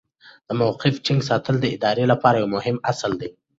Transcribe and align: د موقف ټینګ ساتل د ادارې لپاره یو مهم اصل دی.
د 0.47 0.49
موقف 0.59 0.95
ټینګ 1.05 1.21
ساتل 1.29 1.55
د 1.59 1.65
ادارې 1.75 2.03
لپاره 2.11 2.37
یو 2.41 2.49
مهم 2.55 2.77
اصل 2.91 3.11
دی. 3.21 3.29